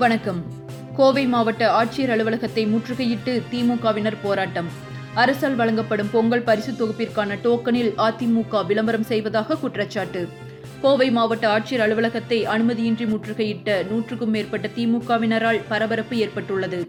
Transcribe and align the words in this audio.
வணக்கம். 0.00 0.40
கோவை 0.96 1.22
மாவட்ட 1.26 1.62
ஆட்சியர் 1.76 2.10
அலுவலகத்தை 2.14 2.62
முற்றுகையிட்டு 2.66 3.42
திமுகவினர் 3.50 4.16
போராட்டம். 4.22 4.68
அரசால் 5.14 5.54
வழங்கப்படும் 5.54 6.10
பொங்கல் 6.12 6.42
பரிசு 6.42 6.72
தொகுப்பிற்கான 6.72 7.38
டோக்கனில் 7.44 7.90
அதிமுக 8.06 8.62
விளம்பரம் 8.66 9.06
செய்வதாக 9.10 9.56
குற்றச்சாட்டு. 9.62 10.22
கோவை 10.82 11.08
மாவட்ட 11.10 11.46
ஆட்சியர் 11.54 11.84
அலுவலகத்தை 11.86 12.38
அனுமதியின்றி 12.54 13.06
முற்றுகையிட்ட 13.12 13.78
நூற்றுக்கும் 13.90 14.30
மேற்பட்ட 14.30 14.70
திமுகவினரால் 14.76 15.62
பரபரப்பு 15.68 16.16
ஏற்பட்டுள்ளது. 16.16 16.80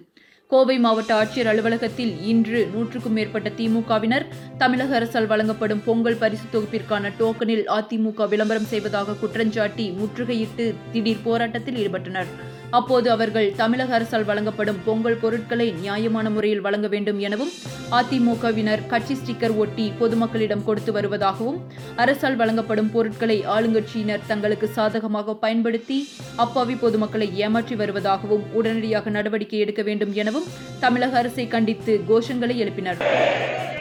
கோவை 0.51 0.77
மாவட்ட 0.79 1.13
ஆட்சியர் 1.21 1.51
அலுவலகத்தில் 1.53 2.13
இன்று 2.33 2.59
நூற்றுக்கும் 2.73 3.17
மேற்பட்ட 3.19 3.49
திமுகவினர் 3.57 4.27
தமிழக 4.57 4.95
அரசால் 4.95 5.31
வழங்கப்படும் 5.31 5.85
பொங்கல் 5.87 6.21
பரிசு 6.25 6.45
தொகுப்பிற்கான 6.51 7.11
டோக்கனில் 7.21 7.65
அதிமுக 7.79 8.29
விளம்பரம் 8.29 8.69
செய்வதாக 8.73 9.17
குற்றஞ்சாட்டி 9.23 9.87
முற்றுகையிட்டு 10.01 10.67
திடீர் 10.91 11.25
போராட்டத்தில் 11.29 11.79
ஈடுபட்டனர். 11.81 12.31
அப்போது 12.71 13.11
அவர்கள் 13.11 13.53
தமிழக 13.55 13.93
அரசால் 13.93 14.25
வழங்கப்படும் 14.25 14.79
பொங்கல் 14.85 15.19
பொருட்களை 15.19 15.71
நியாயமான 15.71 16.29
முறையில் 16.29 16.61
வழங்க 16.61 16.87
வேண்டும் 16.87 17.19
எனவும் 17.19 17.51
அதிமுகவினர் 17.91 18.87
கட்சி 18.87 19.15
ஸ்டிக்கர் 19.15 19.55
ஒட்டி 19.57 19.93
பொதுமக்களிடம் 19.99 20.63
கொடுத்து 20.63 20.91
வருவதாகவும் 20.91 21.59
அரசால் 21.95 22.35
வழங்கப்படும் 22.35 22.91
பொருட்களை 22.91 23.45
ஆளுங்கட்சியினர் 23.45 24.27
தங்களுக்கு 24.27 24.67
சாதகமாக 24.67 25.35
பயன்படுத்தி 25.35 25.99
அப்பாவி 26.35 26.73
பொதுமக்களை 26.73 27.35
ஏமாற்றி 27.35 27.75
வருவதாகவும் 27.75 28.43
உடனடியாக 28.53 29.09
நடவடிக்கை 29.09 29.59
எடுக்க 29.59 29.81
வேண்டும் 29.81 30.13
எனவும் 30.13 30.49
தமிழக 30.79 31.17
அரசை 31.17 31.47
கண்டித்து 31.47 32.01
கோஷங்களை 32.09 32.57
எழுப்பினர். 32.57 33.76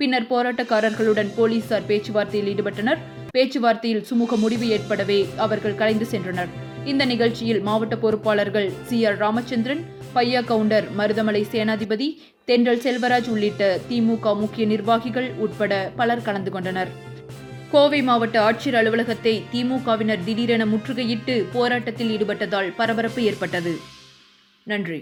பின்னர் 0.00 0.28
போராட்டக்காரர்களுடன் 0.32 1.30
போலீசார் 1.38 1.88
பேச்சுவார்த்தையில் 1.88 2.50
ஈடுபட்டனர். 2.52 3.00
பேச்சுவார்த்தையில் 3.36 4.04
சுமூக 4.10 4.36
முடிவு 4.44 4.66
ஏற்படவே 4.76 5.18
அவர்கள் 5.44 5.78
கலைந்து 5.80 6.06
சென்றனர். 6.12 6.50
இந்த 6.90 7.02
நிகழ்ச்சியில் 7.12 7.60
மாவட்ட 7.68 7.96
பொறுப்பாளர்கள் 7.96 8.68
சி 8.88 8.98
ஆர் 9.08 9.18
ராமச்சந்திரன் 9.24 9.82
பையா 10.14 10.40
கவுண்டர் 10.50 10.86
மருதமலை 10.98 11.42
சேனாதிபதி 11.52 12.08
தென்றல் 12.48 12.82
செல்வராஜ் 12.84 13.28
உள்ளிட்ட 13.34 13.68
திமுக 13.90 14.34
முக்கிய 14.42 14.66
நிர்வாகிகள் 14.66 15.28
உட்பட 15.44 15.92
பலர் 16.00 16.26
கலந்து 16.28 16.50
கொண்டனர். 16.50 16.90
கோவை 17.72 18.02
மாவட்ட 18.02 18.36
ஆட்சியர் 18.48 18.78
அலுவலகத்தை 18.80 19.34
திமுகவினர் 19.52 20.24
திடீரென 20.28 20.64
முற்றுகையிட்டு 20.66 21.36
போராட்டத்தில் 21.52 22.12
ஈடுபட்டதால் 22.16 22.74
பரபரப்பு 22.80 23.22
ஏற்பட்டது. 23.30 23.74
நன்றி. 24.66 25.00